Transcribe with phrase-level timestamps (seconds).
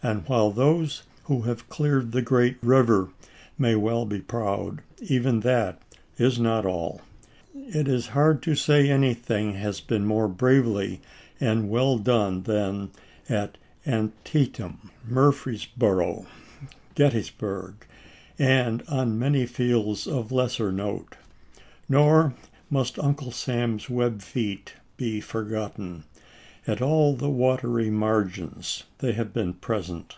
[0.00, 3.10] And while those who have cleared the great river
[3.58, 5.82] may well be proud, even that
[6.16, 7.00] is not all.
[7.52, 11.00] It is hard to say that anything has been more bravely
[11.40, 12.92] and well done than
[13.28, 16.22] at Antietam, Mur 384 ABKAHAM LINCOLN ch.
[16.22, 16.22] xiii.
[16.22, 16.26] freesboro,
[16.94, 17.74] Gettysburg,
[18.38, 21.16] and on many fields of lesser note.
[21.88, 22.34] Nor
[22.70, 26.04] must Uncle Sam's web feet be forgotten.
[26.66, 30.16] At all the watery margins they have been present.